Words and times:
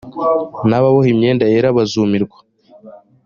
n 0.69 0.71
ababoha 0.79 1.07
imyenda 1.13 1.45
yera 1.51 1.75
bazumirwa 1.77 2.37